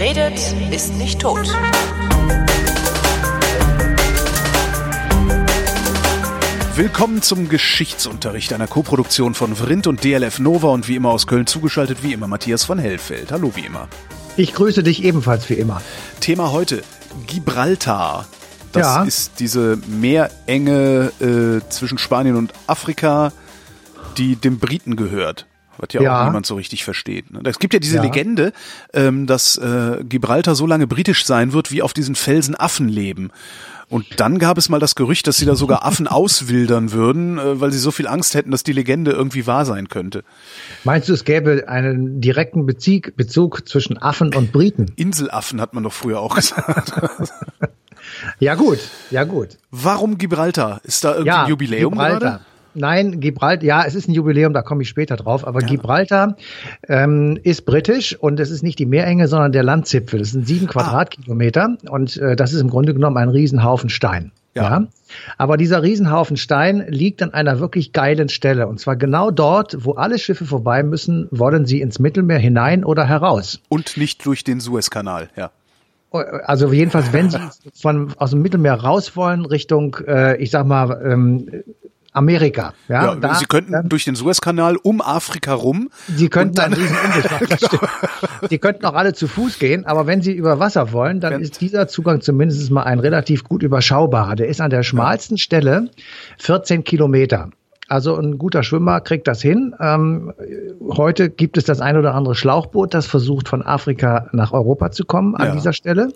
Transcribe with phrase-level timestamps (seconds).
[0.00, 1.46] Wer redet, ist nicht tot.
[6.74, 11.46] Willkommen zum Geschichtsunterricht einer Koproduktion von Vrindt und DLF Nova und wie immer aus Köln
[11.46, 13.30] zugeschaltet, wie immer Matthias von Hellfeld.
[13.30, 13.88] Hallo wie immer.
[14.38, 15.82] Ich grüße dich ebenfalls wie immer.
[16.20, 16.82] Thema heute
[17.26, 18.26] Gibraltar.
[18.72, 19.02] Das Ja.
[19.02, 23.34] ist diese Meerenge äh, zwischen Spanien und Afrika,
[24.16, 25.44] die dem Briten gehört.
[25.78, 26.24] Was ja, auch Ja.
[26.26, 27.30] niemand so richtig versteht.
[27.32, 27.40] ne?
[27.44, 28.02] Es gibt ja diese Ja.
[28.02, 28.52] Legende,
[28.92, 33.30] ähm, dass äh, Gibraltar so lange britisch sein wird, wie auf diesen Felsen Affen leben.
[33.88, 37.60] Und dann gab es mal das Gerücht, dass sie da sogar Affen auswildern würden, äh,
[37.60, 40.22] weil sie so viel Angst hätten, dass die Legende irgendwie wahr sein könnte.
[40.84, 44.86] Meinst du, es gäbe einen direkten Bezug, Bezug zwischen Affen und Briten?
[44.96, 46.92] Inselaffen hat man doch früher auch gesagt.
[48.38, 48.78] Ja gut,
[49.10, 49.58] ja gut.
[49.70, 50.80] Warum Gibraltar?
[50.84, 52.18] Ist da irgendwie Ja, ein Jubiläum Gibraltar.
[52.20, 52.40] gerade?
[52.74, 56.36] Nein, Gibraltar, ja, es ist ein Jubiläum, da komme ich später drauf, aber Gibraltar
[56.88, 60.18] ähm, ist britisch und es ist nicht die Meerenge, sondern der Landzipfel.
[60.20, 60.46] Das sind Ah.
[60.46, 64.32] sieben Quadratkilometer und äh, das ist im Grunde genommen ein Riesenhaufen Stein.
[64.54, 64.86] Ja.
[65.38, 68.66] Aber dieser Riesenhaufen Stein liegt an einer wirklich geilen Stelle.
[68.66, 73.06] Und zwar genau dort, wo alle Schiffe vorbei müssen, wollen sie ins Mittelmeer hinein oder
[73.06, 73.60] heraus.
[73.68, 75.50] Und nicht durch den Suezkanal, ja.
[76.10, 77.38] Also jedenfalls, wenn sie
[77.80, 81.46] von aus dem Mittelmeer raus wollen, Richtung, äh, ich sag mal, ähm,
[82.12, 82.74] Amerika.
[82.88, 85.90] Ja, Ja, da, sie könnten dann- durch den Suezkanal um Afrika rum.
[86.14, 87.46] Sie könnten dann- riesen Umweg machen.
[87.56, 87.82] stimmt.
[88.50, 91.60] Sie könnten auch alle zu Fuß gehen, aber wenn Sie über Wasser wollen, dann ist
[91.60, 94.34] dieser Zugang zumindest mal ein relativ gut überschaubarer.
[94.36, 95.90] Der ist an der schmalsten Stelle
[96.38, 97.50] 14 Kilometer.
[97.90, 99.74] Also ein guter Schwimmer kriegt das hin.
[99.80, 100.32] Ähm,
[100.96, 105.04] heute gibt es das ein oder andere Schlauchboot, das versucht von Afrika nach Europa zu
[105.04, 105.52] kommen an Ja.
[105.54, 106.12] dieser Stelle.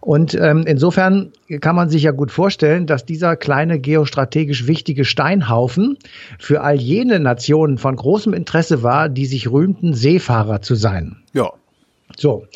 [0.00, 5.98] Und ähm, insofern kann man sich ja gut vorstellen, dass dieser kleine geostrategisch wichtige Steinhaufen
[6.38, 11.16] für all jene Nationen von großem Interesse war, die sich rühmten, Seefahrer zu sein.
[11.32, 11.50] Ja.
[12.16, 12.46] So,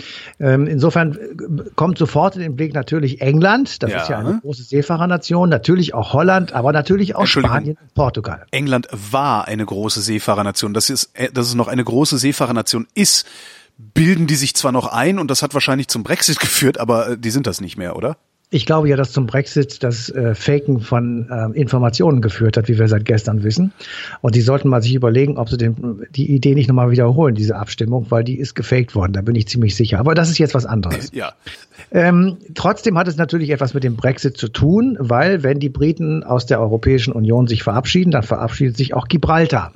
[0.41, 4.03] ähm, insofern äh, kommt sofort in den Blick natürlich England, das Ja.
[4.03, 7.27] ist ja eine große Seefahrernation, natürlich auch Holland, aber natürlich auch.
[7.27, 8.47] Spanien und Portugal.
[8.51, 10.75] England war eine große Seefahrernation.
[10.75, 13.27] Das ist, äh, dass es noch eine große Seefahrernation ist,
[13.77, 17.19] bilden die sich zwar noch ein und das hat wahrscheinlich zum Brexit geführt, aber äh,
[17.19, 18.17] die sind das nicht mehr, oder?
[18.51, 22.79] Ich glaube ja, dass zum Brexit das äh, Faken von äh, Informationen geführt hat, wie
[22.79, 23.73] wir seit gestern wissen.
[24.21, 27.57] Und die sollten mal sich überlegen, ob sie den, die Idee nicht nochmal wiederholen, diese
[27.57, 29.99] Abstimmung, weil die ist gefaked worden, da bin ich ziemlich sicher.
[29.99, 31.11] Aber das ist jetzt was anderes.
[31.25, 31.33] Ja.
[31.93, 36.25] Ähm, trotzdem hat es natürlich etwas mit dem Brexit zu tun, weil wenn die Briten
[36.25, 39.73] aus der Europäischen Union sich verabschieden, dann verabschiedet sich auch Gibraltar.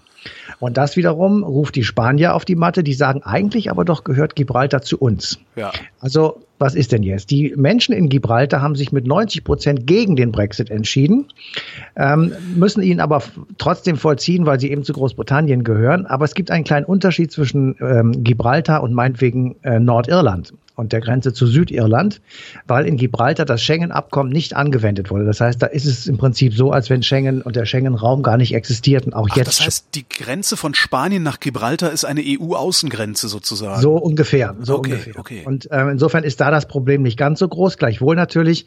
[0.61, 4.35] Und das wiederum ruft die Spanier auf die Matte, die sagen eigentlich aber doch gehört
[4.35, 5.39] Gibraltar zu uns.
[5.57, 5.71] Ja.
[6.01, 7.31] Also, was ist denn jetzt?
[7.31, 11.27] Die Menschen in Gibraltar haben sich mit 90 Prozent gegen den Brexit entschieden,
[11.95, 13.23] ähm, müssen ihn aber
[13.59, 16.07] trotzdem vollziehen, weil sie eben zu Großbritannien gehören.
[16.07, 21.01] Aber es gibt einen kleinen Unterschied zwischen ähm, Gibraltar und meinetwegen äh, Nordirland und der
[21.01, 22.21] Grenze zu Südirland,
[22.67, 25.25] weil in Gibraltar das Schengen-Abkommen nicht angewendet wurde.
[25.25, 28.37] Das heißt, da ist es im Prinzip so, als wenn Schengen und der Schengen-Raum gar
[28.37, 32.23] nicht existierten, auch Ach, jetzt das heißt, die Grenze von Spanien nach Gibraltar ist eine
[32.25, 33.81] EU-Außengrenze sozusagen.
[33.83, 35.19] So ungefähr, so Okay, ungefähr.
[35.19, 35.43] okay.
[35.45, 37.77] Und ähm, insofern ist da das Problem nicht ganz so groß.
[37.79, 38.67] Gleichwohl natürlich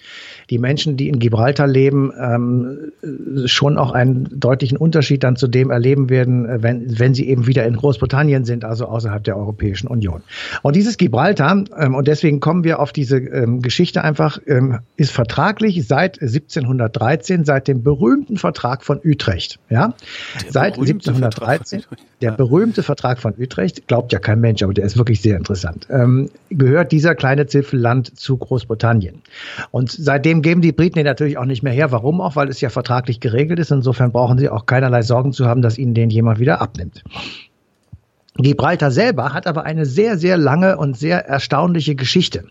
[0.49, 5.47] die Menschen, die in Gibraltar leben, ähm, äh, schon auch einen deutlichen Unterschied dann zu
[5.47, 9.37] dem erleben werden, äh, wenn, wenn sie eben wieder in Großbritannien sind, also außerhalb der
[9.37, 10.23] Europäischen Union.
[10.61, 15.11] Und dieses Gibraltar, ähm, und deswegen kommen wir auf diese ähm, Geschichte einfach, ähm, ist
[15.11, 19.59] vertraglich seit 1713, seit dem berühmten Vertrag von Utrecht.
[19.69, 19.93] Ja?
[20.49, 22.07] Seit berühmte Vertrag 1713, von Utrecht.
[22.23, 25.85] der berühmte Vertrag von Utrecht, glaubt ja kein Mensch, aber der ist wirklich sehr interessant,
[25.91, 29.21] ähm, gehört dieser kleine Zipfelland zu Großbritannien.
[29.69, 31.91] Und seitdem geben die Briten den natürlich auch nicht mehr her.
[31.91, 32.35] Warum auch?
[32.35, 33.69] Weil es ja vertraglich geregelt ist.
[33.69, 37.03] Insofern brauchen sie auch keinerlei Sorgen zu haben, dass ihnen den jemand wieder abnimmt.
[38.43, 42.45] Gibraltar selber hat aber eine sehr, sehr lange und sehr erstaunliche Geschichte.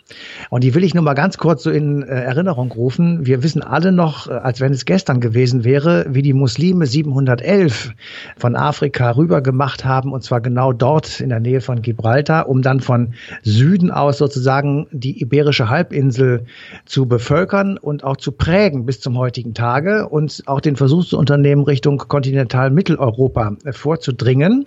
[0.50, 3.26] Und die will ich nur mal ganz kurz so in äh, Erinnerung rufen.
[3.26, 7.92] Wir wissen alle noch, äh, als wenn es gestern gewesen wäre, wie die Muslime 711
[8.36, 12.62] von Afrika rüber gemacht haben, und zwar genau dort in der Nähe von Gibraltar, um
[12.62, 16.44] dann von Süden aus sozusagen die iberische Halbinsel
[16.84, 21.18] zu bevölkern und auch zu prägen bis zum heutigen Tage und auch den Versuch zu
[21.18, 24.64] unternehmen, Richtung Kontinental-Mitteleuropa äh, vorzudringen,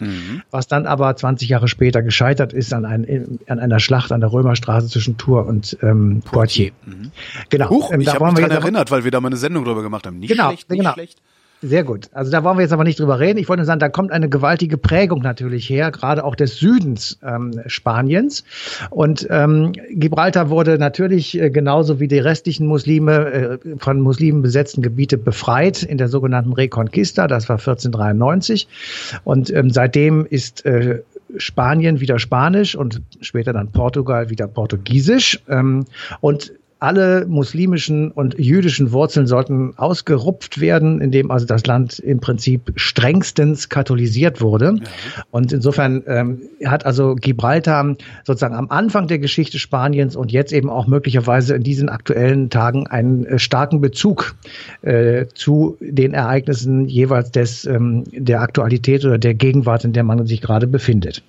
[0.52, 4.32] was dann aber 20 Jahre später gescheitert ist an, ein, an einer Schlacht an der
[4.32, 6.74] Römerstraße zwischen Tours und ähm, Poitiers.
[7.50, 7.70] Genau.
[7.70, 10.06] Huch, Ähm, ich habe mich daran erinnert, weil wir da mal eine Sendung drüber gemacht
[10.08, 10.20] haben.
[10.20, 10.94] Nicht Genau, schlecht, nicht genau.
[10.94, 11.20] schlecht.
[11.66, 12.10] Sehr gut.
[12.12, 13.40] Also da wollen wir jetzt aber nicht drüber reden.
[13.40, 17.18] Ich wollte nur sagen, da kommt eine gewaltige Prägung natürlich her, gerade auch des Südens
[17.24, 18.44] ähm, Spaniens.
[18.90, 24.82] Und ähm, Gibraltar wurde natürlich äh, genauso wie die restlichen Muslime äh, von Muslimen besetzten
[24.82, 27.30] Gebiete befreit in der sogenannten Reconquista.
[27.30, 28.68] Das war 1493.
[29.24, 31.02] Und ähm, seitdem ist äh,
[31.38, 35.40] Spanien wieder Spanisch und später dann Portugal wieder Portugiesisch.
[35.48, 35.86] Ähm,
[36.20, 36.52] und
[36.84, 43.70] alle muslimischen und jüdischen Wurzeln sollten ausgerupft werden, indem also das Land im Prinzip strengstens
[43.70, 44.76] katholisiert wurde.
[44.76, 45.24] Ja.
[45.32, 47.96] Und insofern ähm, hat also Gibraltar
[48.26, 52.86] sozusagen am Anfang der Geschichte Spaniens und jetzt eben auch möglicherweise in diesen aktuellen Tagen
[52.86, 54.36] einen äh, starken Bezug
[54.82, 60.28] äh, zu den Ereignissen jeweils des ähm, der Aktualität oder der Gegenwart, in der man
[60.28, 61.24] sich gerade befindet.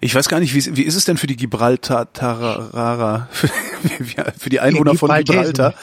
[0.00, 3.48] Ich weiß gar nicht, wie, wie ist es denn für die Gibraltarer, für,
[4.38, 5.74] für die Einwohner von Gibraltar?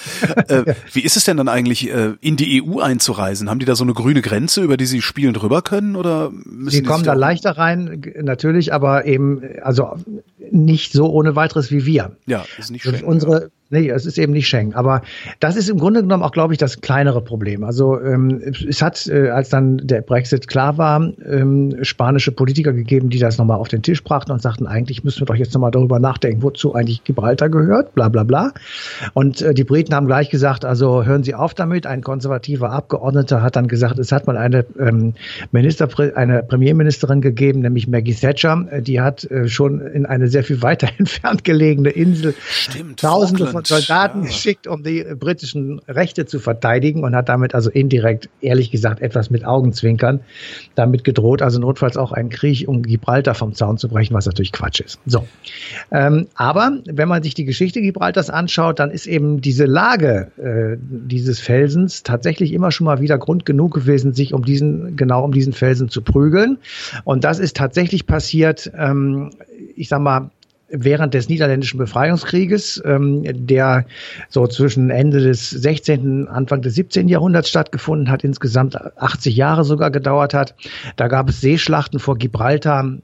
[0.49, 3.49] Äh, wie ist es denn dann eigentlich, äh, in die EU einzureisen?
[3.49, 5.95] Haben die da so eine grüne Grenze, über die sie spielen drüber können?
[5.95, 9.95] Oder müssen sie kommen da leichter rein, natürlich, aber eben, also
[10.51, 12.17] nicht so ohne weiteres wie wir.
[12.25, 13.03] Ja, ist nicht schön.
[13.03, 14.73] Unsere, Nee, es ist eben nicht Schengen.
[14.73, 15.03] Aber
[15.39, 17.63] das ist im Grunde genommen auch, glaube ich, das kleinere Problem.
[17.63, 23.09] Also ähm, es hat, äh, als dann der Brexit klar war, ähm, spanische Politiker gegeben,
[23.09, 25.69] die das nochmal auf den Tisch brachten und sagten, eigentlich müssen wir doch jetzt nochmal
[25.69, 28.53] darüber nachdenken, wozu eigentlich Gibraltar gehört, bla bla bla.
[29.13, 31.85] Und äh, die Briten haben gleich gesagt, also hören Sie auf damit.
[31.85, 35.13] Ein konservativer Abgeordneter hat dann gesagt, es hat mal eine ähm,
[35.51, 40.63] Minister, eine Premierministerin gegeben, nämlich Maggie Thatcher, die hat äh, schon in eine sehr viel
[40.63, 44.27] weiter entfernt gelegene Insel Stimmt, Tausende von Soldaten ja.
[44.27, 49.29] geschickt, um die britischen Rechte zu verteidigen und hat damit also indirekt, ehrlich gesagt, etwas
[49.29, 50.21] mit Augenzwinkern
[50.75, 54.51] damit gedroht, also notfalls auch einen Krieg um Gibraltar vom Zaun zu brechen, was natürlich
[54.51, 54.99] Quatsch ist.
[55.05, 55.25] So.
[55.91, 60.77] Ähm, aber wenn man sich die Geschichte Gibraltars anschaut, dann ist eben diese Lage äh,
[60.79, 65.31] dieses Felsens tatsächlich immer schon mal wieder Grund genug gewesen, sich um diesen, genau um
[65.31, 66.57] diesen Felsen zu prügeln.
[67.03, 69.31] Und das ist tatsächlich passiert, ähm,
[69.75, 70.31] ich sag mal,
[70.71, 73.85] während des niederländischen Befreiungskrieges, ähm, der
[74.29, 77.07] so zwischen Ende des 16., Anfang des 17.
[77.07, 80.55] Jahrhunderts stattgefunden hat, insgesamt 80 Jahre sogar gedauert hat.
[80.95, 82.97] Da gab es Seeschlachten vor Gibraltar,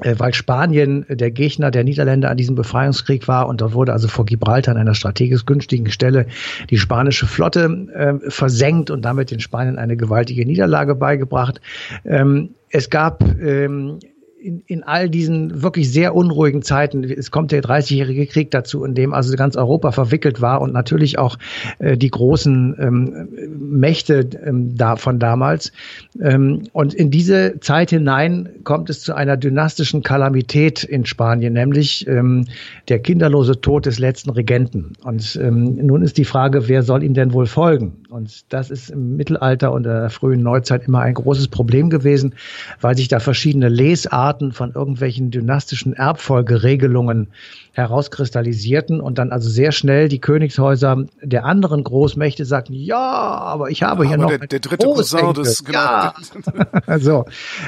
[0.00, 4.08] äh, weil Spanien der Gegner der Niederländer an diesem Befreiungskrieg war und dort wurde also
[4.08, 6.26] vor Gibraltar an einer strategisch günstigen Stelle
[6.70, 11.60] die spanische Flotte äh, versenkt und damit den Spaniern eine gewaltige Niederlage beigebracht.
[12.04, 13.98] Ähm, es gab ähm,
[14.42, 18.94] in, in all diesen wirklich sehr unruhigen Zeiten, es kommt der 30-jährige Krieg dazu, in
[18.94, 21.38] dem also ganz Europa verwickelt war und natürlich auch
[21.78, 23.28] äh, die großen ähm,
[23.58, 25.72] Mächte ähm, da von damals.
[26.20, 32.06] Ähm, und in diese Zeit hinein kommt es zu einer dynastischen Kalamität in Spanien, nämlich
[32.08, 32.46] ähm,
[32.88, 34.94] der kinderlose Tod des letzten Regenten.
[35.04, 38.02] Und ähm, nun ist die Frage, wer soll ihm denn wohl folgen?
[38.10, 42.34] Und das ist im Mittelalter und der frühen Neuzeit immer ein großes Problem gewesen,
[42.80, 47.28] weil sich da verschiedene Lesarten von irgendwelchen dynastischen Erbfolgeregelungen
[47.72, 53.82] herauskristallisierten und dann also sehr schnell die Königshäuser der anderen Großmächte sagten, ja, aber ich
[53.82, 55.78] habe ja, hier noch der, der dritte Cousin des, genau.
[55.78, 56.14] Ja.
[56.98, 57.24] so.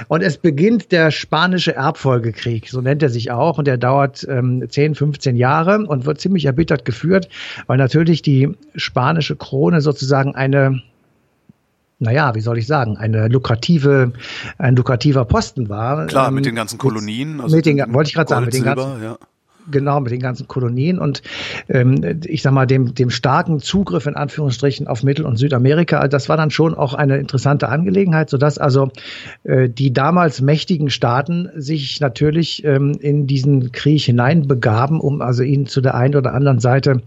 [0.09, 4.65] Und es beginnt der spanische Erbfolgekrieg, so nennt er sich auch, und der dauert ähm,
[4.69, 7.29] 10, 15 Jahre und wird ziemlich erbittert geführt,
[7.67, 10.83] weil natürlich die spanische Krone sozusagen eine
[12.05, 14.13] naja, wie soll ich sagen, eine lukrative,
[14.59, 16.07] ein lukrativer Posten war.
[16.07, 17.41] Klar, mit ähm, den ganzen Kolonien.
[17.41, 19.19] Also mit den, wollte ich gerade sagen, mit den ganzen, ja.
[19.71, 21.23] Genau, mit den ganzen Kolonien und
[21.69, 26.29] ähm, ich sag mal, dem, dem starken Zugriff in Anführungsstrichen auf Mittel- und Südamerika, das
[26.29, 28.91] war dann schon auch eine interessante Angelegenheit, sodass also
[29.45, 35.67] äh, die damals mächtigen Staaten sich natürlich ähm, in diesen Krieg hineinbegaben, um also ihn
[35.67, 37.01] zu der einen oder anderen Seite,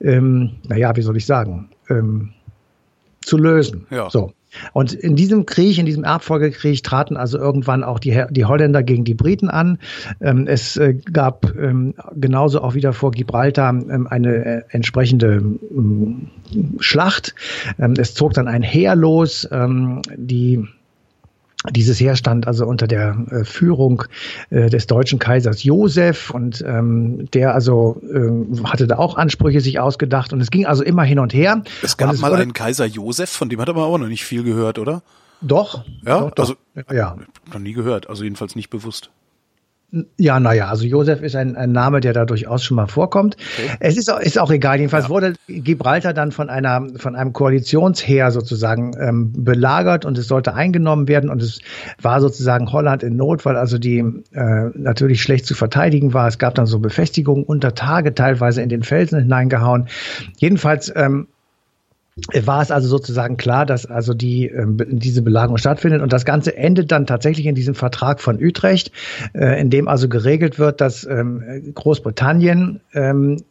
[0.00, 2.30] ähm, naja, wie soll ich sagen, ähm,
[3.20, 3.86] zu lösen.
[3.90, 4.08] Ja.
[4.10, 4.32] So.
[4.72, 9.04] Und in diesem Krieg, in diesem Erbfolgekrieg traten also irgendwann auch die, die Holländer gegen
[9.04, 9.78] die Briten an.
[10.20, 15.42] Ähm, es äh, gab ähm, genauso auch wieder vor Gibraltar ähm, eine äh, entsprechende
[16.78, 17.34] Schlacht.
[17.98, 19.48] es zog dann ein Heer los.
[20.16, 20.66] die
[21.70, 24.04] dieses Heer stand also unter der äh, Führung
[24.50, 29.78] äh, des deutschen Kaisers Josef und ähm, der also äh, hatte da auch Ansprüche sich
[29.78, 31.62] ausgedacht und es ging also immer hin und her.
[31.82, 34.42] Es gab es mal einen Kaiser Josef, von dem hat aber auch noch nicht viel
[34.42, 35.02] gehört, oder?
[35.40, 35.84] Doch.
[36.04, 36.42] Ja, doch, doch.
[36.44, 36.56] also
[36.92, 37.16] ja.
[37.52, 39.10] noch nie gehört, also jedenfalls nicht bewusst.
[40.18, 43.36] Ja, naja, also Josef ist ein, ein Name, der da durchaus schon mal vorkommt.
[43.36, 43.76] Okay.
[43.78, 44.78] Es ist, ist auch egal.
[44.78, 45.10] Jedenfalls ja.
[45.10, 51.06] wurde Gibraltar dann von einer von einem Koalitionsheer sozusagen ähm, belagert und es sollte eingenommen
[51.06, 51.60] werden und es
[52.02, 53.98] war sozusagen Holland in Not, weil also die
[54.32, 56.26] äh, natürlich schlecht zu verteidigen war.
[56.26, 59.88] Es gab dann so Befestigungen unter Tage teilweise in den Felsen hineingehauen.
[60.36, 61.28] Jedenfalls ähm,
[62.44, 66.56] war es also sozusagen klar, dass also die äh, diese Belagerung stattfindet und das Ganze
[66.56, 68.90] endet dann tatsächlich in diesem Vertrag von Utrecht,
[69.34, 73.42] äh, in dem also geregelt wird, dass ähm, Großbritannien ähm,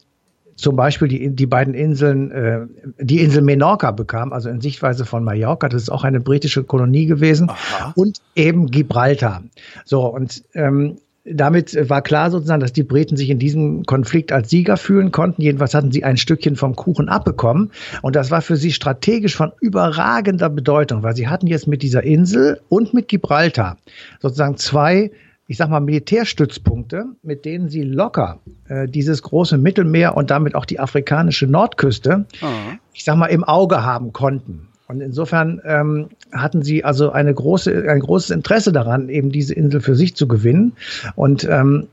[0.56, 2.62] zum Beispiel die, die beiden Inseln, äh,
[3.00, 7.06] die Insel Menorca bekam, also in Sichtweise von Mallorca, das ist auch eine britische Kolonie
[7.06, 7.94] gewesen, Aha.
[7.96, 9.44] und eben Gibraltar.
[9.84, 14.50] So, und ähm, damit war klar sozusagen, dass die Briten sich in diesem Konflikt als
[14.50, 15.42] Sieger fühlen konnten.
[15.42, 17.72] Jedenfalls hatten sie ein Stückchen vom Kuchen abbekommen.
[18.04, 22.04] Und das war für sie strategisch von überragender Bedeutung, weil sie hatten jetzt mit dieser
[22.04, 23.78] Insel und mit Gibraltar
[24.22, 25.12] sozusagen zwei
[25.48, 30.66] ich sag mal, Militärstützpunkte, mit denen sie locker äh, dieses große Mittelmeer und damit auch
[30.66, 32.80] die afrikanische Nordküste, mhm.
[32.94, 34.70] ich sag mal, im Auge haben konnten.
[34.88, 39.82] Und insofern ähm, hatten sie also eine große, ein großes Interesse daran, eben diese Insel
[39.82, 40.74] für sich zu gewinnen.
[41.16, 41.88] Und ähm,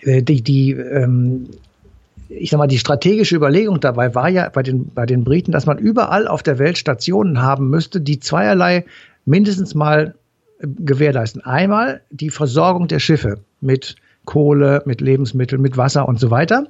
[0.00, 1.48] äh, die, die ähm,
[2.28, 5.66] ich sag mal, die strategische Überlegung dabei war ja bei den, bei den Briten, dass
[5.66, 8.84] man überall auf der Welt Stationen haben müsste, die zweierlei
[9.24, 10.14] mindestens mal
[10.62, 11.42] gewährleisten.
[11.42, 16.66] Einmal die Versorgung der Schiffe mit Kohle, mit Lebensmitteln, mit Wasser und so weiter.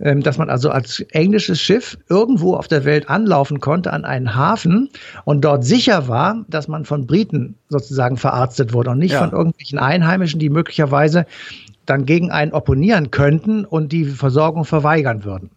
[0.00, 4.34] Ähm, dass man also als englisches Schiff irgendwo auf der Welt anlaufen konnte an einen
[4.34, 4.90] Hafen
[5.24, 9.20] und dort sicher war, dass man von Briten sozusagen verarztet wurde und nicht ja.
[9.20, 11.26] von irgendwelchen Einheimischen, die möglicherweise
[11.86, 15.50] dann gegen einen opponieren könnten und die Versorgung verweigern würden.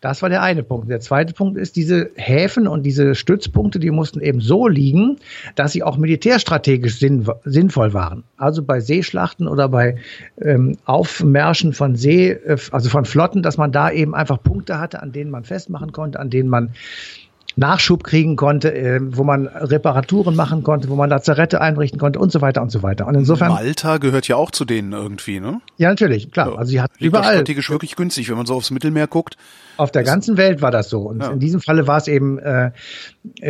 [0.00, 0.88] Das war der eine Punkt.
[0.88, 5.18] Der zweite Punkt ist, diese Häfen und diese Stützpunkte, die mussten eben so liegen,
[5.56, 8.24] dass sie auch militärstrategisch sinn, sinnvoll waren.
[8.36, 9.96] Also bei Seeschlachten oder bei
[10.40, 15.02] ähm, Aufmärschen von See, äh, also von Flotten, dass man da eben einfach Punkte hatte,
[15.02, 16.70] an denen man festmachen konnte, an denen man
[17.56, 22.32] Nachschub kriegen konnte, äh, wo man Reparaturen machen konnte, wo man Lazarette einrichten konnte und
[22.32, 23.06] so weiter und so weiter.
[23.06, 25.60] Und insofern Malta gehört ja auch zu denen irgendwie, ne?
[25.76, 26.58] Ja, natürlich, klar.
[26.58, 29.36] Also sie hat überall strategisch wirklich günstig, wenn man so aufs Mittelmeer guckt.
[29.80, 31.00] Auf der ganzen Welt war das so.
[31.00, 31.30] Und ja.
[31.30, 32.70] in diesem Falle war es eben äh,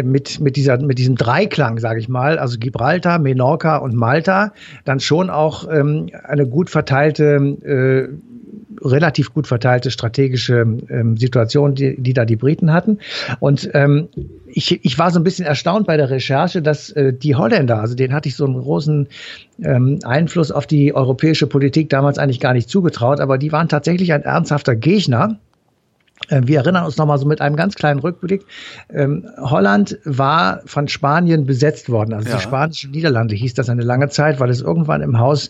[0.04, 4.52] mit mit dieser mit diesem Dreiklang, sage ich mal, also Gibraltar, Menorca und Malta,
[4.84, 7.24] dann schon auch ähm, eine gut verteilte
[7.64, 8.14] äh,
[8.80, 12.98] relativ gut verteilte strategische ähm, Situation, die, die da die Briten hatten.
[13.40, 14.08] Und ähm,
[14.46, 17.96] ich, ich war so ein bisschen erstaunt bei der Recherche, dass äh, die Holländer, also
[17.96, 19.08] denen hatte ich so einen großen
[19.62, 24.12] ähm, Einfluss auf die europäische Politik damals eigentlich gar nicht zugetraut, aber die waren tatsächlich
[24.12, 25.49] ein ernsthafter Gegner äh,
[26.28, 28.44] wir erinnern uns nochmal so mit einem ganz kleinen Rückblick.
[28.90, 32.12] Ähm, Holland war von Spanien besetzt worden.
[32.12, 32.36] Also ja.
[32.36, 35.48] die spanischen Niederlande hieß das eine lange Zeit, weil es irgendwann im Haus,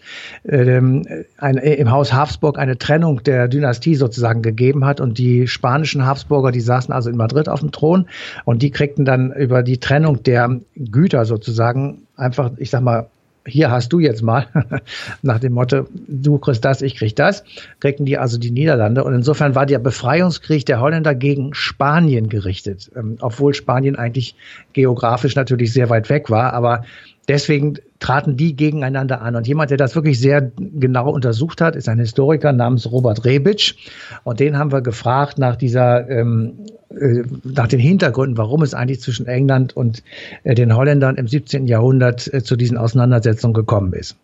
[0.49, 1.05] ähm,
[1.39, 5.01] ein, äh, im Haus Habsburg eine Trennung der Dynastie sozusagen gegeben hat.
[5.01, 8.07] Und die spanischen Habsburger, die saßen also in Madrid auf dem Thron
[8.45, 13.09] und die kriegten dann über die Trennung der Güter sozusagen einfach, ich sag mal,
[13.47, 14.47] hier hast du jetzt mal,
[15.23, 17.45] nach dem Motto, du kriegst das, ich krieg das,
[17.81, 19.05] kriegten die also die Niederlande.
[19.05, 24.35] Und insofern war der Befreiungskrieg der Holländer gegen Spanien gerichtet, ähm, obwohl Spanien eigentlich
[24.73, 26.53] geografisch natürlich sehr weit weg war.
[26.53, 26.85] Aber
[27.31, 29.37] deswegen traten die gegeneinander an.
[29.37, 33.77] Und jemand, der das wirklich sehr genau untersucht hat, ist ein Historiker namens Robert Rebic.
[34.25, 39.01] Und den haben wir gefragt nach dieser, ähm, äh, nach den Hintergründen, warum es eigentlich
[39.01, 40.03] zwischen England und
[40.43, 41.69] äh, den Holländern im 17.
[41.69, 44.17] Jahrhundert äh, zu diesen Auseinandersetzungen gekommen ist.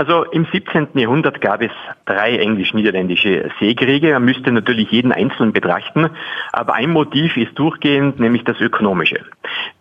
[0.00, 0.90] Also im 17.
[0.94, 1.72] Jahrhundert gab es
[2.06, 4.12] drei englisch-niederländische Seekriege.
[4.12, 6.10] Man müsste natürlich jeden einzelnen betrachten,
[6.52, 9.24] aber ein Motiv ist durchgehend, nämlich das ökonomische.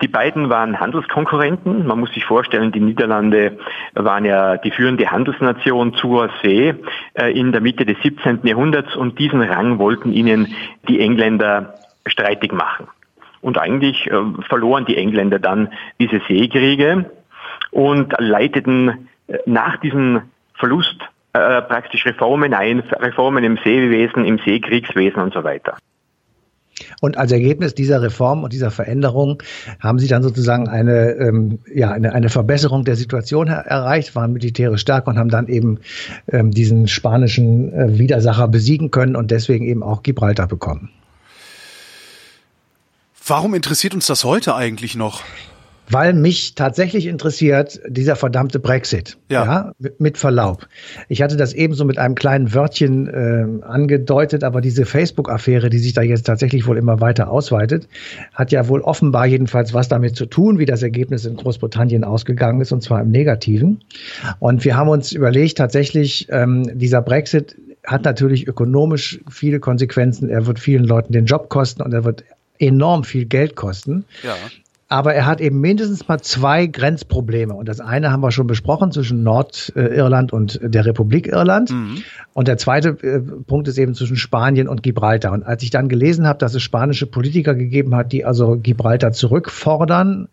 [0.02, 1.86] Die beiden waren Handelskonkurrenten.
[1.86, 3.60] Man muss sich vorstellen, die Niederlande
[3.94, 6.74] waren ja die führende Handelsnation zur See
[7.14, 8.40] äh, in der Mitte des 17.
[8.42, 10.48] Jahrhunderts und diesen Rang wollten ihnen
[10.88, 11.76] die Engländer
[12.08, 12.88] streitig machen.
[13.42, 14.14] Und eigentlich äh,
[14.50, 17.06] verloren die Engländer dann diese Seekriege
[17.70, 19.10] und leiteten
[19.46, 20.22] nach diesem
[20.56, 20.98] Verlust
[21.34, 25.78] äh, praktisch Reformen ein, Reformen im Seewesen, im Seekriegswesen und so weiter.
[27.02, 29.42] Und als Ergebnis dieser Reform und dieser Veränderung
[29.80, 34.82] haben sie dann sozusagen eine, ähm, ja, eine, eine Verbesserung der Situation erreicht, waren militärisch
[34.82, 35.80] stark und haben dann eben
[36.32, 40.90] ähm, diesen spanischen äh, Widersacher besiegen können und deswegen eben auch Gibraltar bekommen.
[43.26, 45.24] Warum interessiert uns das heute eigentlich noch?
[45.90, 49.18] Weil mich tatsächlich interessiert dieser verdammte Brexit.
[49.30, 49.46] Ja.
[49.46, 50.68] ja mit Verlaub.
[51.08, 55.94] Ich hatte das ebenso mit einem kleinen Wörtchen äh, angedeutet, aber diese Facebook-Affäre, die sich
[55.94, 57.88] da jetzt tatsächlich wohl immer weiter ausweitet,
[58.34, 62.62] hat ja wohl offenbar jedenfalls was damit zu tun, wie das Ergebnis in Großbritannien ausgegangen
[62.62, 63.82] ist, und zwar im Negativen.
[64.40, 70.30] Und wir haben uns überlegt, tatsächlich, ähm, dieser Brexit hat natürlich ökonomisch viele Konsequenzen.
[70.30, 72.26] Er wird vielen Leuten den Job kosten und er wird
[72.60, 74.06] enorm viel Geld kosten.
[74.24, 74.36] Ja.
[74.90, 77.54] Aber er hat eben mindestens mal zwei Grenzprobleme.
[77.54, 81.72] Und das eine haben wir schon besprochen zwischen Nordirland und der Republik Irland.
[81.72, 82.04] Mhm.
[82.34, 85.34] Und der zweite äh, Punkt ist eben zwischen Spanien und Gibraltar.
[85.34, 89.12] Und als ich dann gelesen habe, dass es spanische Politiker gegeben hat, die also Gibraltar
[89.12, 90.30] zurückfordern,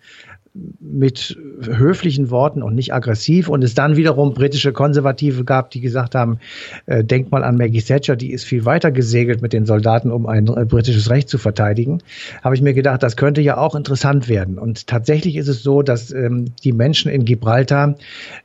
[0.54, 6.14] mit höflichen Worten und nicht aggressiv und es dann wiederum britische Konservative gab, die gesagt
[6.14, 6.38] haben,
[6.87, 10.26] äh, denkt mal an Maggie Thatcher, die ist viel weiter gesegelt mit den Soldaten, um
[10.26, 12.02] ein äh, britisches Recht zu verteidigen,
[12.42, 14.58] habe ich mir gedacht, das könnte ja auch interessant werden.
[14.58, 17.96] Und tatsächlich ist es so, dass ähm, die Menschen in Gibraltar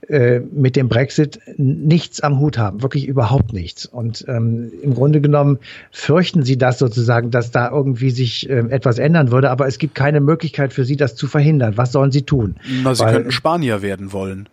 [0.07, 3.85] äh, mit dem Brexit nichts am Hut haben, wirklich überhaupt nichts.
[3.85, 5.59] Und ähm, im Grunde genommen
[5.91, 9.93] fürchten sie das sozusagen, dass da irgendwie sich äh, etwas ändern würde, aber es gibt
[9.93, 11.73] keine Möglichkeit für sie, das zu verhindern.
[11.77, 12.55] Was sollen sie tun?
[12.83, 14.47] Na, sie Weil, könnten Spanier werden wollen.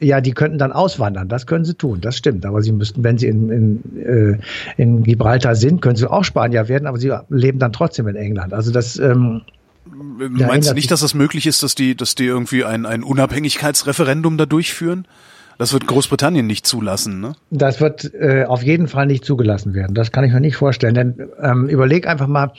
[0.00, 2.44] Ja, die könnten dann auswandern, das können sie tun, das stimmt.
[2.46, 4.38] Aber sie müssten, wenn sie in, in, äh,
[4.76, 8.52] in Gibraltar sind, können sie auch Spanier werden, aber sie leben dann trotzdem in England.
[8.52, 9.42] Also das ähm,
[9.90, 13.02] Meinst du nicht, dass es das möglich ist, dass die, dass die irgendwie ein, ein
[13.02, 15.06] Unabhängigkeitsreferendum da durchführen?
[15.56, 17.32] Das wird Großbritannien nicht zulassen, ne?
[17.50, 19.94] Das wird äh, auf jeden Fall nicht zugelassen werden.
[19.94, 20.94] Das kann ich mir nicht vorstellen.
[20.94, 22.52] Denn ähm, überleg einfach mal,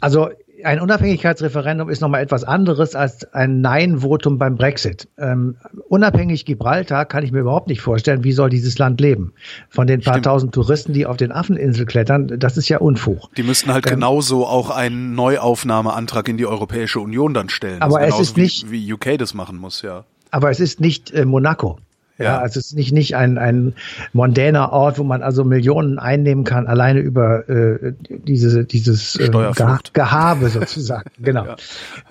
[0.00, 0.28] also
[0.64, 5.08] ein Unabhängigkeitsreferendum ist nochmal etwas anderes als ein Nein-Votum beim Brexit.
[5.18, 5.56] Ähm,
[5.88, 9.32] unabhängig Gibraltar kann ich mir überhaupt nicht vorstellen, wie soll dieses Land leben.
[9.68, 10.26] Von den paar Stimmt.
[10.26, 13.34] tausend Touristen, die auf den Affeninsel klettern, das ist ja Unfug.
[13.36, 17.82] Die müssten halt ähm, genauso auch einen Neuaufnahmeantrag in die Europäische Union dann stellen.
[17.82, 20.04] Aber es ist nicht, wie, wie UK das machen muss, ja.
[20.30, 21.78] Aber es ist nicht äh, Monaco.
[22.20, 23.74] Ja, also es ist nicht, nicht ein, ein
[24.12, 29.30] mondäner Ort, wo man also Millionen einnehmen kann, alleine über äh, diese, dieses äh,
[29.94, 31.10] Gehabe sozusagen.
[31.18, 31.46] genau.
[31.46, 31.56] Ja.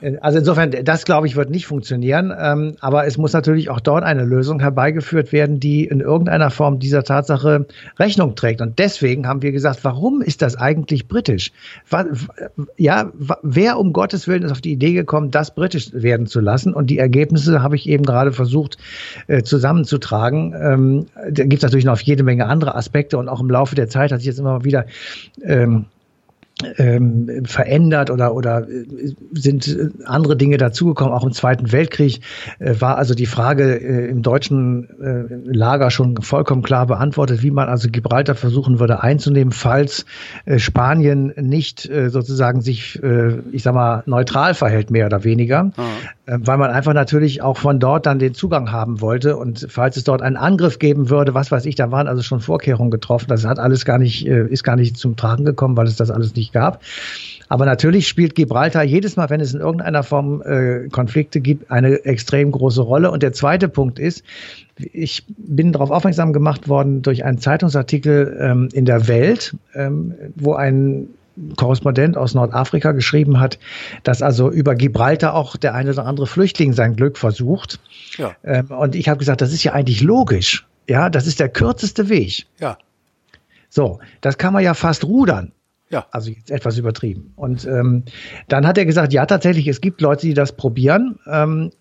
[0.01, 2.33] Äh, also insofern, das glaube ich, wird nicht funktionieren.
[2.37, 6.79] Ähm, aber es muss natürlich auch dort eine Lösung herbeigeführt werden, die in irgendeiner Form
[6.79, 7.67] dieser Tatsache
[7.99, 8.61] Rechnung trägt.
[8.61, 11.51] Und deswegen haben wir gesagt, warum ist das eigentlich britisch?
[12.77, 13.11] Ja,
[13.43, 16.73] wer um Gottes Willen ist auf die Idee gekommen, das britisch werden zu lassen?
[16.73, 18.77] Und die Ergebnisse habe ich eben gerade versucht
[19.27, 20.53] äh, zusammenzubringen beizutragen.
[20.53, 23.89] Ähm, da gibt es natürlich noch jede Menge andere Aspekte und auch im Laufe der
[23.89, 24.85] Zeit hat sich jetzt immer wieder
[25.43, 25.85] ähm,
[26.77, 28.85] ähm, verändert oder oder äh,
[29.31, 31.13] sind andere Dinge dazugekommen.
[31.13, 32.21] Auch im Zweiten Weltkrieg
[32.59, 37.51] äh, war also die Frage äh, im deutschen äh, Lager schon vollkommen klar beantwortet, wie
[37.51, 40.05] man also Gibraltar versuchen würde einzunehmen, falls
[40.45, 42.99] äh, Spanien nicht äh, sozusagen sich,
[43.51, 45.71] ich sag mal, neutral verhält, mehr oder weniger, mhm.
[46.37, 50.03] Weil man einfach natürlich auch von dort dann den Zugang haben wollte und falls es
[50.03, 53.27] dort einen Angriff geben würde, was weiß ich, da waren also schon Vorkehrungen getroffen.
[53.29, 56.35] Das hat alles gar nicht, ist gar nicht zum Tragen gekommen, weil es das alles
[56.35, 56.81] nicht nicht gab.
[57.47, 62.05] Aber natürlich spielt Gibraltar jedes Mal, wenn es in irgendeiner Form äh, Konflikte gibt, eine
[62.05, 63.11] extrem große Rolle.
[63.11, 64.23] Und der zweite Punkt ist,
[64.77, 70.53] ich bin darauf aufmerksam gemacht worden durch einen Zeitungsartikel ähm, in der Welt, ähm, wo
[70.53, 71.07] ein
[71.55, 73.59] Korrespondent aus Nordafrika geschrieben hat,
[74.03, 77.79] dass also über Gibraltar auch der eine oder andere Flüchtling sein Glück versucht.
[78.17, 78.35] Ja.
[78.43, 80.67] Ähm, und ich habe gesagt, das ist ja eigentlich logisch.
[80.87, 82.45] Ja, das ist der kürzeste Weg.
[82.59, 82.77] Ja.
[83.69, 85.51] So, das kann man ja fast rudern.
[85.89, 86.05] Ja.
[86.11, 87.33] Also jetzt etwas übertrieben.
[87.35, 88.03] Und ähm,
[88.47, 91.19] dann hat er gesagt, ja, tatsächlich, es gibt Leute, die das probieren.
[91.27, 91.71] Ähm,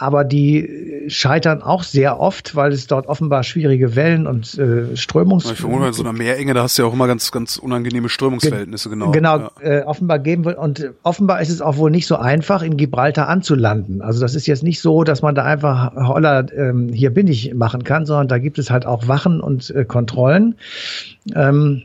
[0.00, 5.50] aber die scheitern auch sehr oft, weil es dort offenbar schwierige Wellen und äh, Strömungs...
[5.50, 8.08] Ich vermute, in so einer Meerenge, da hast du ja auch immer ganz, ganz unangenehme
[8.08, 9.10] Strömungsverhältnisse, genau.
[9.10, 9.50] Genau, ja.
[9.60, 10.56] äh, offenbar geben wird.
[10.56, 14.00] Und offenbar ist es auch wohl nicht so einfach, in Gibraltar anzulanden.
[14.00, 17.52] Also das ist jetzt nicht so, dass man da einfach holla, ähm, hier bin ich
[17.52, 20.54] machen kann, sondern da gibt es halt auch Wachen und äh, Kontrollen.
[21.34, 21.82] Ähm,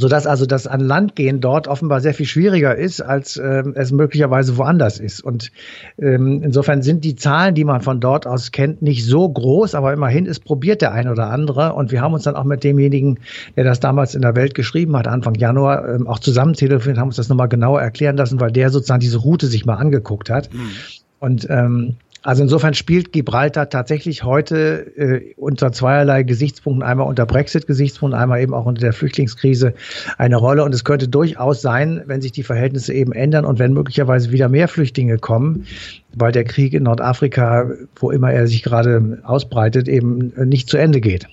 [0.00, 3.92] sodass also das an Land gehen dort offenbar sehr viel schwieriger ist, als ähm, es
[3.92, 5.22] möglicherweise woanders ist.
[5.22, 5.52] Und
[5.98, 9.92] ähm, insofern sind die Zahlen, die man von dort aus kennt, nicht so groß, aber
[9.92, 11.74] immerhin ist probiert der ein oder andere.
[11.74, 13.18] Und wir haben uns dann auch mit demjenigen,
[13.56, 17.08] der das damals in der Welt geschrieben hat, Anfang Januar, ähm, auch zusammen telefoniert, haben
[17.08, 20.52] uns das nochmal genauer erklären lassen, weil der sozusagen diese Route sich mal angeguckt hat.
[20.52, 20.70] Mhm.
[21.18, 28.18] Und ähm, also insofern spielt Gibraltar tatsächlich heute äh, unter zweierlei Gesichtspunkten, einmal unter Brexit-Gesichtspunkten,
[28.18, 29.74] einmal eben auch unter der Flüchtlingskrise
[30.18, 30.64] eine Rolle.
[30.64, 34.48] Und es könnte durchaus sein, wenn sich die Verhältnisse eben ändern und wenn möglicherweise wieder
[34.48, 35.66] mehr Flüchtlinge kommen,
[36.14, 41.00] weil der Krieg in Nordafrika, wo immer er sich gerade ausbreitet, eben nicht zu Ende
[41.00, 41.26] geht.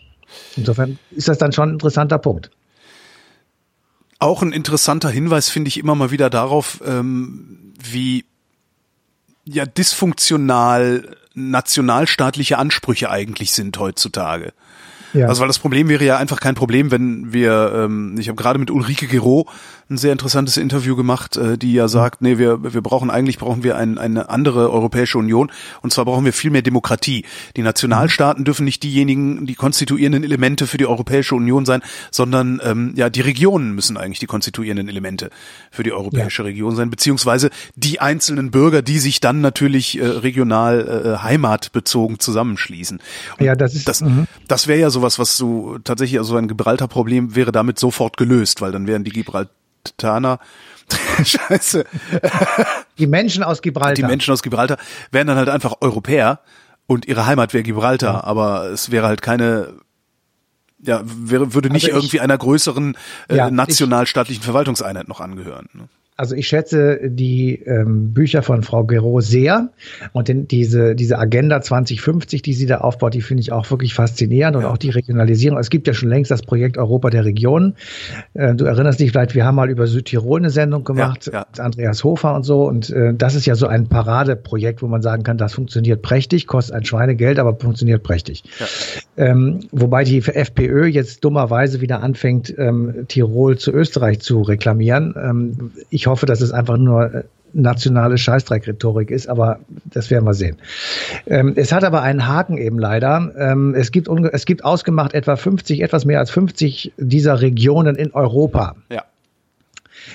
[0.56, 2.50] Insofern ist das dann schon ein interessanter Punkt.
[4.20, 8.26] Auch ein interessanter Hinweis finde ich immer mal wieder darauf, ähm, wie
[9.48, 14.54] ja dysfunktional nationalstaatliche Ansprüche eigentlich sind heutzutage.
[15.14, 15.28] Ja.
[15.28, 18.60] Also weil das Problem wäre ja einfach kein Problem, wenn wir, ähm, ich habe gerade
[18.60, 19.48] mit Ulrike Gero
[19.90, 23.64] ein sehr interessantes Interview gemacht, äh, die ja sagt, nee, wir, wir brauchen eigentlich brauchen
[23.64, 25.50] wir ein, eine andere Europäische Union
[25.82, 27.26] und zwar brauchen wir viel mehr Demokratie.
[27.56, 32.94] Die Nationalstaaten dürfen nicht diejenigen, die konstituierenden Elemente für die Europäische Union sein, sondern ähm,
[32.96, 35.30] ja die Regionen müssen eigentlich die konstituierenden Elemente
[35.72, 36.48] für die Europäische ja.
[36.48, 43.00] Region sein, beziehungsweise die einzelnen Bürger, die sich dann natürlich äh, regional äh, heimatbezogen zusammenschließen.
[43.40, 44.28] Und ja, das ist das, mhm.
[44.48, 48.72] das wäre ja sowas, was so tatsächlich also ein Gibraltar-Problem wäre damit sofort gelöst, weil
[48.72, 50.40] dann wären die Gibraltaner,
[51.24, 51.86] Scheiße.
[52.98, 53.94] Die Menschen aus Gibraltar.
[53.94, 54.78] Die Menschen aus Gibraltar
[55.12, 56.40] wären dann halt einfach Europäer
[56.88, 58.24] und ihre Heimat wäre Gibraltar, ja.
[58.24, 59.74] aber es wäre halt keine
[60.80, 62.96] ja, wäre, würde nicht also ich, irgendwie einer größeren
[63.30, 65.68] äh, ja, nationalstaatlichen ich, Verwaltungseinheit noch angehören.
[65.74, 65.90] Ne?
[66.18, 69.70] Also ich schätze die ähm, Bücher von Frau Gero sehr
[70.14, 73.94] und den, diese, diese Agenda 2050, die sie da aufbaut, die finde ich auch wirklich
[73.94, 74.70] faszinierend und ja.
[74.70, 75.60] auch die Regionalisierung.
[75.60, 77.76] Es gibt ja schon längst das Projekt Europa der Regionen.
[78.34, 81.64] Äh, du erinnerst dich vielleicht, wir haben mal über Südtirol eine Sendung gemacht, ja, ja.
[81.64, 85.22] Andreas Hofer und so und äh, das ist ja so ein Paradeprojekt, wo man sagen
[85.22, 88.44] kann, das funktioniert prächtig, kostet ein Schweinegeld, aber funktioniert prächtig.
[89.18, 95.14] Ähm, wobei die FPÖ jetzt dummerweise wieder anfängt, ähm, Tirol zu Österreich zu reklamieren.
[95.16, 95.72] Ähm,
[96.08, 100.56] ich hoffe, dass es einfach nur äh, nationale Scheißdreck-Rhetorik ist, aber das werden wir sehen.
[101.26, 103.34] Ähm, es hat aber einen Haken eben leider.
[103.38, 108.14] Ähm, es, gibt es gibt ausgemacht etwa 50, etwas mehr als 50 dieser Regionen in
[108.14, 108.76] Europa.
[108.90, 109.04] Ja.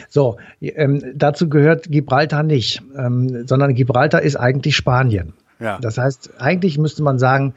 [0.09, 5.35] So, ähm, dazu gehört Gibraltar nicht, ähm, sondern Gibraltar ist eigentlich Spanien.
[5.61, 5.79] Ja.
[5.79, 7.53] Das heißt, eigentlich müsste man sagen,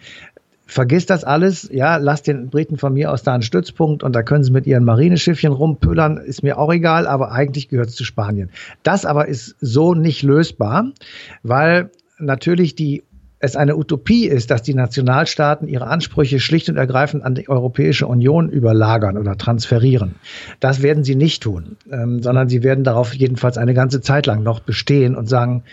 [0.65, 4.23] vergiss das alles, ja, lass den Briten von mir aus da einen Stützpunkt und da
[4.23, 8.03] können sie mit ihren Marineschiffchen rumpüllern, ist mir auch egal, aber eigentlich gehört es zu
[8.03, 8.49] Spanien.
[8.83, 10.91] Das aber ist so nicht lösbar,
[11.43, 13.03] weil natürlich die
[13.39, 18.07] es eine Utopie ist, dass die Nationalstaaten ihre Ansprüche schlicht und ergreifend an die Europäische
[18.07, 20.15] Union überlagern oder transferieren.
[20.59, 24.41] Das werden sie nicht tun, ähm, sondern sie werden darauf jedenfalls eine ganze Zeit lang
[24.41, 25.63] noch bestehen und sagen,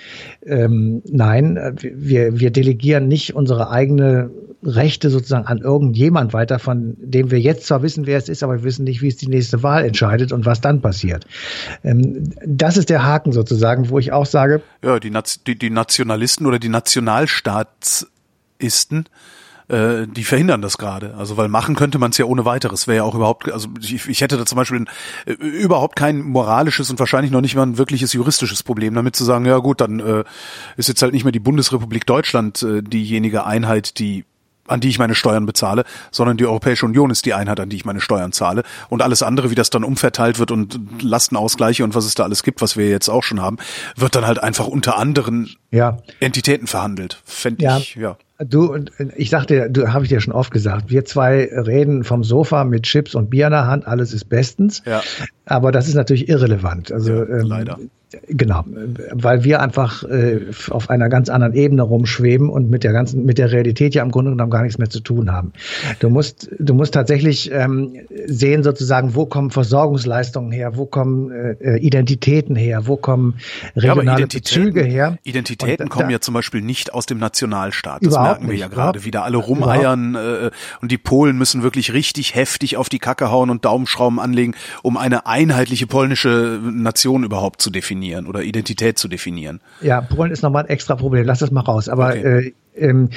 [0.44, 4.30] ähm, nein, wir, wir delegieren nicht unsere eigene
[4.64, 8.56] Rechte sozusagen an irgendjemand weiter, von dem wir jetzt zwar wissen, wer es ist, aber
[8.58, 11.26] wir wissen nicht, wie es die nächste Wahl entscheidet und was dann passiert.
[11.82, 14.62] Ähm, das ist der Haken sozusagen, wo ich auch sage.
[14.84, 15.12] Ja, die,
[15.46, 19.08] die, die Nationalisten oder die Nationalstaatsisten,
[19.68, 21.16] äh, die verhindern das gerade.
[21.16, 22.86] Also weil machen könnte man es ja ohne weiteres.
[22.86, 24.84] Wäre ja auch überhaupt, also ich, ich hätte da zum Beispiel
[25.26, 29.24] äh, überhaupt kein moralisches und wahrscheinlich noch nicht mal ein wirkliches juristisches Problem damit zu
[29.24, 30.22] sagen, ja gut, dann äh,
[30.76, 34.24] ist jetzt halt nicht mehr die Bundesrepublik Deutschland äh, diejenige Einheit, die
[34.68, 37.76] an die ich meine Steuern bezahle, sondern die Europäische Union ist die Einheit, an die
[37.76, 38.62] ich meine Steuern zahle.
[38.88, 42.42] Und alles andere, wie das dann umverteilt wird und Lastenausgleiche und was es da alles
[42.42, 43.58] gibt, was wir jetzt auch schon haben,
[43.96, 45.98] wird dann halt einfach unter anderen ja.
[46.20, 47.20] Entitäten verhandelt.
[47.24, 47.78] Fände ja.
[47.78, 48.16] ich, ja.
[48.44, 48.76] Du,
[49.16, 52.84] ich sagte, du habe ich dir schon oft gesagt, wir zwei reden vom Sofa mit
[52.84, 54.82] Chips und Bier in der Hand, alles ist bestens.
[54.84, 55.02] Ja.
[55.44, 56.92] Aber das ist natürlich irrelevant.
[56.92, 57.78] Also ja, ähm, leider.
[58.28, 58.64] Genau,
[59.12, 63.38] weil wir einfach äh, auf einer ganz anderen Ebene rumschweben und mit der ganzen, mit
[63.38, 65.52] der Realität ja im Grunde genommen gar nichts mehr zu tun haben.
[66.00, 67.94] Du musst, du musst tatsächlich ähm,
[68.26, 73.38] sehen sozusagen, wo kommen Versorgungsleistungen her, wo kommen äh, Identitäten her, wo kommen
[73.76, 75.18] regionale ja, Bezüge her.
[75.22, 78.04] Identitäten und, kommen da, ja zum Beispiel nicht aus dem Nationalstaat.
[78.04, 79.24] Das merken wir nicht, ja gerade wieder.
[79.24, 80.50] Alle rumeiern äh,
[80.80, 84.96] und die Polen müssen wirklich richtig heftig auf die Kacke hauen und Daumenschrauben anlegen, um
[84.96, 89.60] eine einheitliche polnische Nation überhaupt zu definieren oder Identität zu definieren.
[89.80, 91.24] Ja, Polen ist nochmal ein extra Problem.
[91.24, 91.88] Lass das mal raus.
[91.88, 92.48] Aber okay.
[92.48, 93.08] äh, ähm,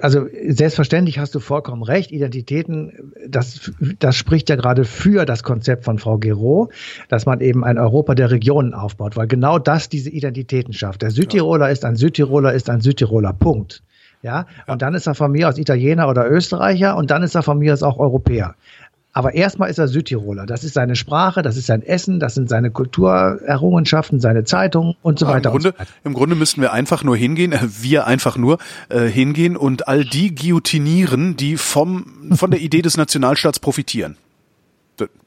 [0.00, 2.10] also selbstverständlich hast du vollkommen recht.
[2.10, 3.70] Identitäten, das,
[4.00, 6.70] das spricht ja gerade für das Konzept von Frau Gero,
[7.08, 11.02] dass man eben ein Europa der Regionen aufbaut, weil genau das diese Identitäten schafft.
[11.02, 11.72] Der Südtiroler ja.
[11.72, 13.32] ist ein Südtiroler, ist ein Südtiroler.
[13.32, 13.82] Punkt.
[14.22, 17.42] Ja, und dann ist er von mir aus Italiener oder Österreicher und dann ist er
[17.42, 18.54] von mir aus auch Europäer.
[19.14, 20.46] Aber erstmal ist er Südtiroler.
[20.46, 25.18] Das ist seine Sprache, das ist sein Essen, das sind seine Kulturerrungenschaften, seine Zeitungen und
[25.18, 25.50] so weiter.
[25.50, 25.84] Im Grunde, so.
[26.04, 30.04] Im Grunde müssten wir einfach nur hingehen, äh, wir einfach nur äh, hingehen und all
[30.04, 34.16] die guillotinieren, die vom, von der Idee des Nationalstaats profitieren.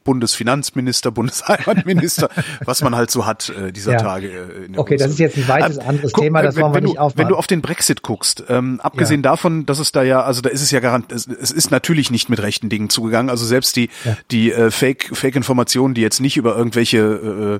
[0.05, 2.29] Bundesfinanzminister, Bundesheimatminister,
[2.65, 3.97] was man halt so hat äh, dieser ja.
[3.97, 4.27] Tage.
[4.27, 6.99] Äh, okay, das ist jetzt ein weites ähm, anderes guck, Thema, das wollen wir nicht
[6.99, 7.17] aufmachen.
[7.17, 9.31] Wenn du auf den Brexit guckst, ähm, abgesehen ja.
[9.31, 12.11] davon, dass es da ja, also da ist es ja garant, es, es ist natürlich
[12.11, 13.29] nicht mit rechten Dingen zugegangen.
[13.29, 14.15] Also selbst die ja.
[14.31, 17.59] die äh, Fake Fake Informationen, die jetzt nicht über irgendwelche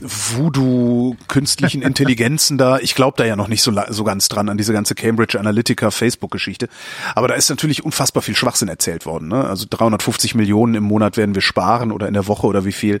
[0.00, 4.58] Voodoo künstlichen Intelligenzen da, ich glaube da ja noch nicht so so ganz dran an
[4.58, 6.68] diese ganze Cambridge Analytica Facebook Geschichte.
[7.14, 9.28] Aber da ist natürlich unfassbar viel Schwachsinn erzählt worden.
[9.28, 9.42] Ne?
[9.44, 12.98] Also 350 Millionen im Monat werden wir sparen oder in der Woche oder wie viel.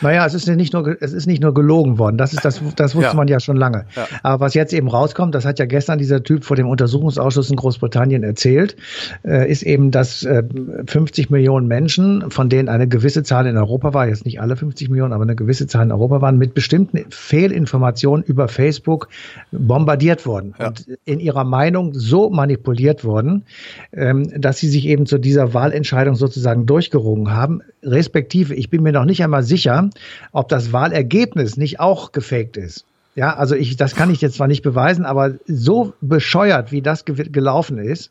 [0.00, 2.18] Naja, es ist nicht nur, es ist nicht nur gelogen worden.
[2.18, 3.14] Das ist das, das wusste ja.
[3.14, 3.86] man ja schon lange.
[3.94, 4.06] Ja.
[4.22, 7.56] Aber was jetzt eben rauskommt, das hat ja gestern dieser Typ vor dem Untersuchungsausschuss in
[7.56, 8.76] Großbritannien erzählt,
[9.24, 10.42] äh, ist eben, dass äh,
[10.86, 14.88] 50 Millionen Menschen, von denen eine gewisse Zahl in Europa war, jetzt nicht alle 50
[14.88, 19.08] Millionen, aber eine gewisse Zahl in Europa waren, mit bestimmten Fehlinformationen über Facebook
[19.50, 20.68] bombardiert worden ja.
[20.68, 23.44] und in ihrer Meinung so manipuliert worden,
[23.92, 28.92] ähm, dass sie sich eben zu dieser Wahlentscheidung sozusagen durchgerungen haben, respektive, ich bin mir
[28.92, 29.90] noch nicht einmal sicher,
[30.32, 32.84] ob das Wahlergebnis nicht auch gefaked ist.
[33.14, 37.04] Ja, also ich, das kann ich jetzt zwar nicht beweisen, aber so bescheuert, wie das
[37.04, 38.10] ge gelaufen ist,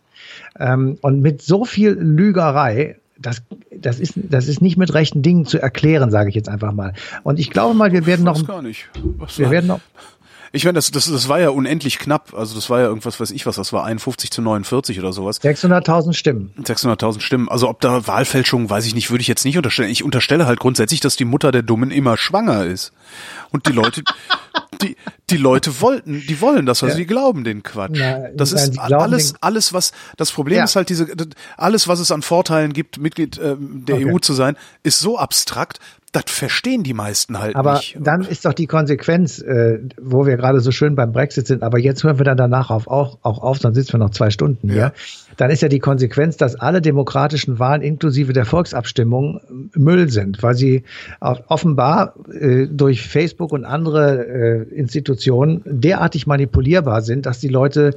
[0.60, 3.42] ähm, und mit so viel Lügerei, das,
[3.76, 6.94] das, ist, das ist nicht mit rechten Dingen zu erklären, sage ich jetzt einfach mal.
[7.24, 8.46] Und ich glaube mal, wir werden noch.
[8.46, 8.90] Gar nicht.
[9.18, 9.82] Was wir werden noch.
[10.54, 12.34] Ich meine, das, das, das war ja unendlich knapp.
[12.34, 15.42] Also das war ja irgendwas, weiß ich was, das war 51 zu 49 oder sowas.
[15.42, 16.54] 600.000 Stimmen.
[16.62, 17.48] 600.000 Stimmen.
[17.48, 19.90] Also ob da Wahlfälschung, weiß ich nicht, würde ich jetzt nicht unterstellen.
[19.90, 22.92] Ich unterstelle halt grundsätzlich, dass die Mutter der Dummen immer schwanger ist.
[23.52, 24.04] Und die Leute,
[24.82, 24.98] die,
[25.30, 27.00] die Leute wollten, die wollen das, also ja.
[27.00, 27.98] die glauben den Quatsch.
[27.98, 30.64] Na, das ist alles, alles, was, das Problem ja.
[30.66, 31.08] ist halt diese,
[31.56, 34.12] alles, was es an Vorteilen gibt, Mitglied äh, der okay.
[34.12, 35.80] EU zu sein, ist so abstrakt,
[36.12, 37.96] das verstehen die meisten halt aber nicht.
[37.96, 41.64] Aber dann ist doch die Konsequenz, äh, wo wir gerade so schön beim Brexit sind,
[41.64, 44.30] aber jetzt hören wir dann danach auf, auch, auch auf, dann sitzen wir noch zwei
[44.30, 44.78] Stunden hier.
[44.78, 44.94] Ja.
[45.38, 49.40] Dann ist ja die Konsequenz, dass alle demokratischen Wahlen inklusive der Volksabstimmung
[49.74, 50.84] Müll sind, weil sie
[51.20, 57.96] offenbar äh, durch Facebook und andere äh, Institutionen derartig manipulierbar sind, dass die Leute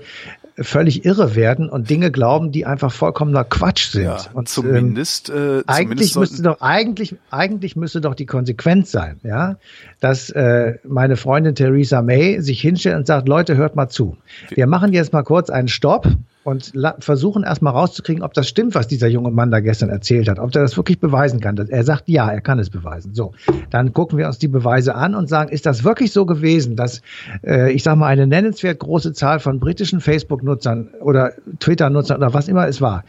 [0.57, 4.05] völlig irre werden und Dinge glauben, die einfach vollkommener Quatsch sind.
[4.05, 8.91] Ja, und zumindest, ähm, äh, eigentlich zumindest müsste doch eigentlich eigentlich müsste doch die Konsequenz
[8.91, 9.57] sein, ja,
[10.01, 14.17] dass äh, meine Freundin Theresa May sich hinstellt und sagt, Leute, hört mal zu.
[14.51, 16.09] Wir machen jetzt mal kurz einen Stopp
[16.45, 20.39] und versuchen erstmal rauszukriegen, ob das stimmt, was dieser junge Mann da gestern erzählt hat,
[20.39, 21.57] ob er das wirklich beweisen kann.
[21.57, 23.15] Er sagt, ja, er kann es beweisen.
[23.15, 23.33] So,
[23.71, 27.01] dann gucken wir uns die Beweise an und sagen, ist das wirklich so gewesen, dass,
[27.43, 32.49] äh, ich sage mal, eine nennenswert große Zahl von britischen Facebook-Nutzern oder Twitter-Nutzern oder was
[32.49, 33.05] immer es war,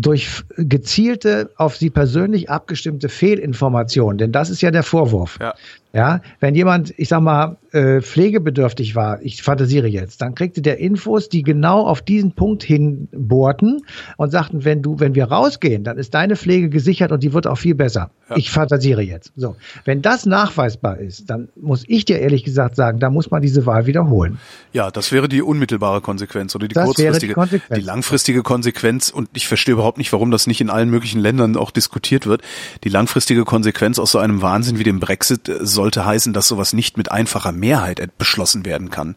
[0.00, 5.38] durch gezielte, auf sie persönlich abgestimmte Fehlinformationen, denn das ist ja der Vorwurf.
[5.40, 5.54] Ja.
[5.94, 10.78] Ja, wenn jemand, ich sag mal, äh, pflegebedürftig war, ich fantasiere jetzt, dann kriegte der
[10.78, 13.82] Infos, die genau auf diesen Punkt hinbohrten
[14.16, 17.46] und sagten, wenn du, wenn wir rausgehen, dann ist deine Pflege gesichert und die wird
[17.46, 18.10] auch viel besser.
[18.30, 18.36] Ja.
[18.36, 19.32] Ich fantasiere jetzt.
[19.36, 23.42] So, wenn das nachweisbar ist, dann muss ich dir ehrlich gesagt sagen, da muss man
[23.42, 24.38] diese Wahl wiederholen.
[24.72, 27.80] Ja, das wäre die unmittelbare Konsequenz oder die das kurzfristige, die, Konsequenz.
[27.80, 29.10] die langfristige Konsequenz.
[29.10, 32.42] Und ich verstehe überhaupt nicht, warum das nicht in allen möglichen Ländern auch diskutiert wird.
[32.84, 36.96] Die langfristige Konsequenz aus so einem Wahnsinn wie dem Brexit sollte heißen, dass sowas nicht
[36.96, 39.16] mit einfacher Mehrheit beschlossen werden kann.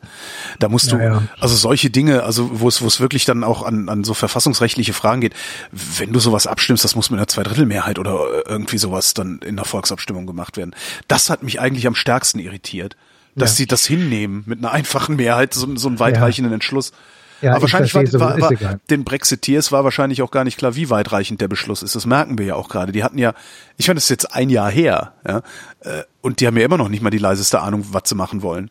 [0.59, 1.23] Da musst du, ja, ja.
[1.39, 4.93] also solche Dinge, also wo es, wo es wirklich dann auch an, an so verfassungsrechtliche
[4.93, 5.33] Fragen geht,
[5.71, 9.65] wenn du sowas abstimmst, das muss mit einer Zweidrittelmehrheit oder irgendwie sowas dann in der
[9.65, 10.75] Volksabstimmung gemacht werden.
[11.07, 12.95] Das hat mich eigentlich am stärksten irritiert,
[13.35, 13.55] dass ja.
[13.57, 16.91] sie das hinnehmen mit einer einfachen Mehrheit, so, so einen weitreichenden Entschluss.
[17.41, 20.89] Ja, Aber wahrscheinlich war, war, war den Brexiteers war wahrscheinlich auch gar nicht klar, wie
[20.89, 21.95] weitreichend der Beschluss ist.
[21.95, 22.91] Das merken wir ja auch gerade.
[22.91, 23.33] Die hatten ja,
[23.77, 25.41] ich fand das ist jetzt ein Jahr her, ja,
[25.81, 28.41] äh, und die haben ja immer noch nicht mal die leiseste Ahnung, was sie machen
[28.41, 28.69] wollen.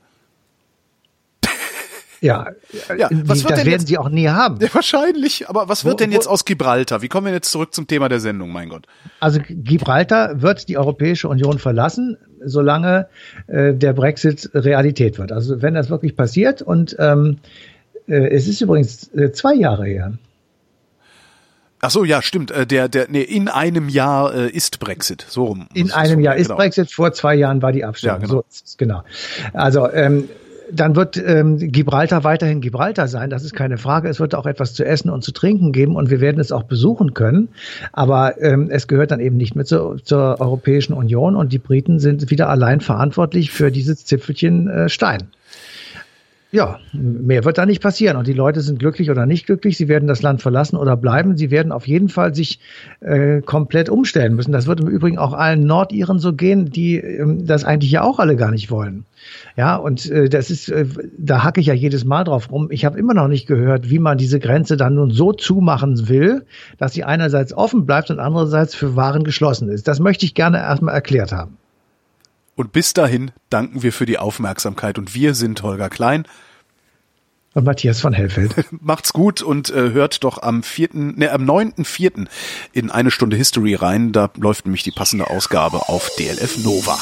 [2.21, 2.49] Ja,
[2.97, 3.89] ja was die, wird das werden jetzt?
[3.89, 4.59] sie auch nie haben.
[4.61, 5.49] Ja, wahrscheinlich.
[5.49, 7.03] Aber was wird wo, denn jetzt wo, aus Gibraltar?
[7.03, 8.87] Wie kommen wir jetzt zurück zum Thema der Sendung, mein Gott?
[9.21, 13.09] Also Gibraltar wird die Europäische Union verlassen, solange
[13.47, 15.33] äh, der Brexit Realität wird.
[15.33, 17.80] Also wenn das wirklich passiert und ähm, äh,
[18.15, 20.13] es ist übrigens äh, zwei Jahre her.
[21.83, 22.51] Ach so, ja, stimmt.
[22.51, 25.25] Äh, der, der, nee, in einem Jahr äh, ist Brexit.
[25.29, 25.67] So rum.
[25.73, 26.57] In einem so, Jahr ist genau.
[26.57, 26.93] Brexit.
[26.93, 28.21] Vor zwei Jahren war die Abstimmung.
[28.21, 28.33] Ja, genau.
[28.35, 29.03] So ist es, genau.
[29.55, 30.29] Also ähm,
[30.73, 33.31] dann wird ähm, Gibraltar weiterhin Gibraltar sein.
[33.31, 34.09] Das ist keine Frage.
[34.09, 36.65] Es wird auch etwas zu essen und zu trinken geben und wir werden es auch
[36.65, 37.49] besuchen können.
[37.93, 41.99] Aber ähm, es gehört dann eben nicht mehr zur, zur Europäischen Union und die Briten
[41.99, 45.29] sind wieder allein verantwortlich für dieses Zipfelchen äh, Stein.
[46.53, 48.17] Ja, mehr wird da nicht passieren.
[48.17, 49.77] Und die Leute sind glücklich oder nicht glücklich.
[49.77, 51.37] Sie werden das Land verlassen oder bleiben.
[51.37, 52.59] Sie werden auf jeden Fall sich
[52.99, 54.51] äh, komplett umstellen müssen.
[54.51, 58.19] Das wird im Übrigen auch allen Nordiren so gehen, die ähm, das eigentlich ja auch
[58.19, 59.05] alle gar nicht wollen.
[59.57, 60.87] Ja, und äh, das ist, äh,
[61.17, 62.69] da hacke ich ja jedes Mal drauf rum.
[62.73, 66.45] Ich habe immer noch nicht gehört, wie man diese Grenze dann nun so zumachen will,
[66.79, 69.87] dass sie einerseits offen bleibt und andererseits für Waren geschlossen ist.
[69.87, 71.60] Das möchte ich gerne erstmal erklärt haben.
[72.61, 76.27] Und bis dahin danken wir für die Aufmerksamkeit und wir sind Holger Klein
[77.55, 78.55] und Matthias von Hellfeld.
[78.83, 82.29] Macht's gut und äh, hört doch am vierten, ne, am neunten vierten
[82.73, 84.13] in eine Stunde History rein.
[84.13, 86.99] Da läuft nämlich die passende Ausgabe auf DLF Nova.